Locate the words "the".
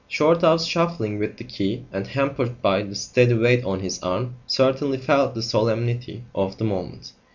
1.37-1.43, 2.81-2.95, 5.35-5.43, 6.57-6.63